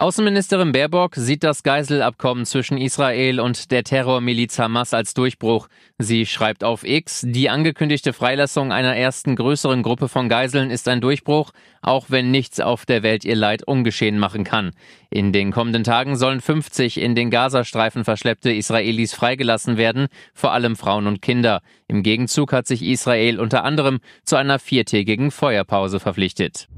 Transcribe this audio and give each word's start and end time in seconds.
Außenministerin 0.00 0.72
Baerbock 0.72 1.14
sieht 1.14 1.44
das 1.44 1.62
Geiselabkommen 1.62 2.46
zwischen 2.46 2.78
Israel 2.78 3.38
und 3.38 3.70
der 3.70 3.84
Terrormiliz 3.84 4.58
Hamas 4.58 4.94
als 4.94 5.12
Durchbruch. 5.12 5.68
Sie 5.98 6.24
schreibt 6.24 6.64
auf 6.64 6.84
X, 6.84 7.22
die 7.28 7.50
angekündigte 7.50 8.14
Freilassung 8.14 8.72
einer 8.72 8.96
ersten 8.96 9.36
größeren 9.36 9.82
Gruppe 9.82 10.08
von 10.08 10.30
Geiseln 10.30 10.70
ist 10.70 10.88
ein 10.88 11.02
Durchbruch, 11.02 11.50
auch 11.82 12.06
wenn 12.08 12.30
nichts 12.30 12.60
auf 12.60 12.86
der 12.86 13.02
Welt 13.02 13.26
ihr 13.26 13.36
Leid 13.36 13.62
ungeschehen 13.64 14.18
machen 14.18 14.42
kann. 14.42 14.70
In 15.10 15.34
den 15.34 15.52
kommenden 15.52 15.84
Tagen 15.84 16.16
sollen 16.16 16.40
50 16.40 16.98
in 16.98 17.14
den 17.14 17.28
Gazastreifen 17.28 18.04
verschleppte 18.04 18.50
Israelis 18.50 19.12
freigelassen 19.12 19.76
werden, 19.76 20.06
vor 20.32 20.52
allem 20.52 20.76
Frauen 20.76 21.08
und 21.08 21.20
Kinder. 21.20 21.60
Im 21.88 22.02
Gegenzug 22.02 22.54
hat 22.54 22.66
sich 22.66 22.82
Israel 22.82 23.38
unter 23.38 23.64
anderem 23.64 24.00
zu 24.24 24.36
einer 24.36 24.58
viertägigen 24.60 25.30
Feuerpause 25.30 26.00
verpflichtet. 26.00 26.68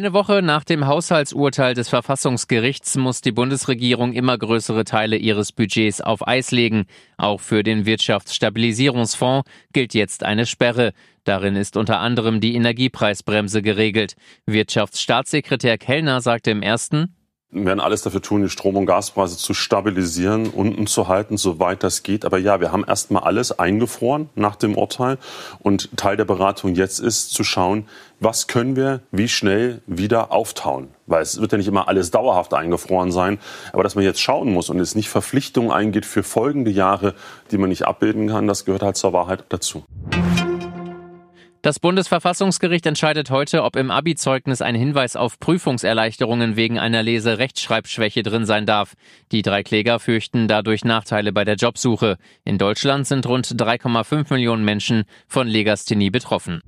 Eine 0.00 0.14
Woche 0.14 0.40
nach 0.40 0.64
dem 0.64 0.86
Haushaltsurteil 0.86 1.74
des 1.74 1.90
Verfassungsgerichts 1.90 2.96
muss 2.96 3.20
die 3.20 3.32
Bundesregierung 3.32 4.14
immer 4.14 4.38
größere 4.38 4.84
Teile 4.84 5.16
ihres 5.16 5.52
Budgets 5.52 6.00
auf 6.00 6.26
Eis 6.26 6.52
legen. 6.52 6.86
Auch 7.18 7.38
für 7.38 7.62
den 7.62 7.84
Wirtschaftsstabilisierungsfonds 7.84 9.46
gilt 9.74 9.92
jetzt 9.92 10.24
eine 10.24 10.46
Sperre. 10.46 10.94
Darin 11.24 11.54
ist 11.54 11.76
unter 11.76 12.00
anderem 12.00 12.40
die 12.40 12.54
Energiepreisbremse 12.54 13.60
geregelt. 13.60 14.16
Wirtschaftsstaatssekretär 14.46 15.76
Kellner 15.76 16.22
sagte 16.22 16.50
im 16.50 16.62
ersten, 16.62 17.14
wir 17.52 17.64
werden 17.64 17.80
alles 17.80 18.02
dafür 18.02 18.22
tun, 18.22 18.42
die 18.42 18.48
Strom- 18.48 18.76
und 18.76 18.86
Gaspreise 18.86 19.36
zu 19.36 19.54
stabilisieren, 19.54 20.50
unten 20.50 20.86
zu 20.86 21.08
halten, 21.08 21.36
soweit 21.36 21.82
das 21.82 22.04
geht. 22.04 22.24
Aber 22.24 22.38
ja, 22.38 22.60
wir 22.60 22.70
haben 22.70 22.84
erstmal 22.86 23.24
alles 23.24 23.58
eingefroren 23.58 24.28
nach 24.36 24.54
dem 24.54 24.76
Urteil. 24.76 25.18
Und 25.58 25.96
Teil 25.96 26.16
der 26.16 26.24
Beratung 26.24 26.76
jetzt 26.76 27.00
ist 27.00 27.32
zu 27.32 27.42
schauen, 27.42 27.88
was 28.20 28.46
können 28.46 28.76
wir 28.76 29.00
wie 29.10 29.28
schnell 29.28 29.82
wieder 29.86 30.30
auftauen. 30.30 30.88
Weil 31.06 31.22
es 31.22 31.40
wird 31.40 31.50
ja 31.50 31.58
nicht 31.58 31.66
immer 31.66 31.88
alles 31.88 32.12
dauerhaft 32.12 32.54
eingefroren 32.54 33.10
sein. 33.10 33.40
Aber 33.72 33.82
dass 33.82 33.96
man 33.96 34.04
jetzt 34.04 34.20
schauen 34.20 34.52
muss 34.52 34.70
und 34.70 34.78
es 34.78 34.94
nicht 34.94 35.08
Verpflichtungen 35.08 35.72
eingeht 35.72 36.06
für 36.06 36.22
folgende 36.22 36.70
Jahre, 36.70 37.14
die 37.50 37.58
man 37.58 37.70
nicht 37.70 37.84
abbilden 37.84 38.28
kann, 38.28 38.46
das 38.46 38.64
gehört 38.64 38.82
halt 38.82 38.96
zur 38.96 39.12
Wahrheit 39.12 39.44
dazu. 39.48 39.84
Das 41.62 41.78
Bundesverfassungsgericht 41.78 42.86
entscheidet 42.86 43.30
heute, 43.30 43.64
ob 43.64 43.76
im 43.76 43.90
Abi-Zeugnis 43.90 44.62
ein 44.62 44.74
Hinweis 44.74 45.14
auf 45.14 45.38
Prüfungserleichterungen 45.38 46.56
wegen 46.56 46.78
einer 46.78 47.02
Lese-Rechtschreibschwäche 47.02 48.22
drin 48.22 48.46
sein 48.46 48.64
darf. 48.64 48.94
Die 49.30 49.42
drei 49.42 49.62
Kläger 49.62 50.00
fürchten 50.00 50.48
dadurch 50.48 50.86
Nachteile 50.86 51.34
bei 51.34 51.44
der 51.44 51.56
Jobsuche. 51.56 52.16
In 52.44 52.56
Deutschland 52.56 53.06
sind 53.06 53.26
rund 53.26 53.46
3,5 53.46 54.32
Millionen 54.32 54.64
Menschen 54.64 55.04
von 55.28 55.46
Legasthenie 55.48 56.08
betroffen. 56.08 56.62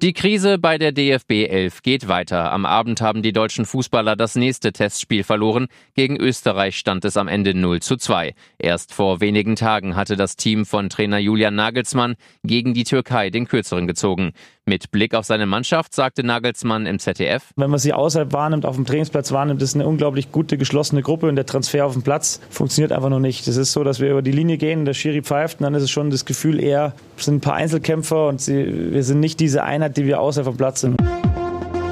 Die 0.00 0.12
Krise 0.12 0.58
bei 0.58 0.78
der 0.78 0.92
DFB 0.92 1.48
11 1.48 1.82
geht 1.82 2.06
weiter. 2.06 2.52
Am 2.52 2.66
Abend 2.66 3.00
haben 3.00 3.20
die 3.20 3.32
deutschen 3.32 3.64
Fußballer 3.64 4.14
das 4.14 4.36
nächste 4.36 4.72
Testspiel 4.72 5.24
verloren. 5.24 5.66
Gegen 5.96 6.16
Österreich 6.16 6.76
stand 6.76 7.04
es 7.04 7.16
am 7.16 7.26
Ende 7.26 7.52
0 7.52 7.80
zu 7.80 7.96
2. 7.96 8.32
Erst 8.60 8.94
vor 8.94 9.20
wenigen 9.20 9.56
Tagen 9.56 9.96
hatte 9.96 10.14
das 10.14 10.36
Team 10.36 10.66
von 10.66 10.88
Trainer 10.88 11.18
Julian 11.18 11.56
Nagelsmann 11.56 12.14
gegen 12.44 12.74
die 12.74 12.84
Türkei 12.84 13.30
den 13.30 13.48
Kürzeren 13.48 13.88
gezogen. 13.88 14.34
Mit 14.66 14.92
Blick 14.92 15.14
auf 15.14 15.24
seine 15.24 15.46
Mannschaft 15.46 15.92
sagte 15.92 16.22
Nagelsmann 16.22 16.86
im 16.86 17.00
ZDF. 17.00 17.50
Wenn 17.56 17.70
man 17.70 17.80
sie 17.80 17.92
außerhalb 17.92 18.32
wahrnimmt, 18.32 18.66
auf 18.66 18.76
dem 18.76 18.84
Trainingsplatz 18.84 19.32
wahrnimmt, 19.32 19.62
ist 19.62 19.74
eine 19.74 19.88
unglaublich 19.88 20.30
gute, 20.30 20.58
geschlossene 20.58 21.02
Gruppe 21.02 21.26
und 21.26 21.34
der 21.34 21.46
Transfer 21.46 21.84
auf 21.84 21.94
dem 21.94 22.02
Platz 22.02 22.40
funktioniert 22.50 22.92
einfach 22.92 23.10
noch 23.10 23.18
nicht. 23.18 23.48
Es 23.48 23.56
ist 23.56 23.72
so, 23.72 23.82
dass 23.82 23.98
wir 23.98 24.12
über 24.12 24.22
die 24.22 24.30
Linie 24.30 24.58
gehen, 24.58 24.84
der 24.84 24.94
Schiri 24.94 25.22
pfeift 25.22 25.58
und 25.58 25.64
dann 25.64 25.74
ist 25.74 25.82
es 25.82 25.90
schon 25.90 26.10
das 26.10 26.24
Gefühl 26.24 26.60
eher, 26.60 26.94
sind 27.24 27.36
ein 27.36 27.40
paar 27.40 27.54
Einzelkämpfer 27.54 28.28
und 28.28 28.40
sie, 28.40 28.92
wir 28.92 29.02
sind 29.02 29.20
nicht 29.20 29.40
diese 29.40 29.62
Einheit, 29.62 29.96
die 29.96 30.06
wir 30.06 30.20
außerhalb 30.20 30.46
vom 30.46 30.56
Platz 30.56 30.80
sind. 30.82 30.96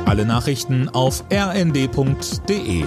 Alle 0.06 0.24
Nachrichten 0.24 0.88
auf 0.88 1.24
rnd.de 1.32 2.84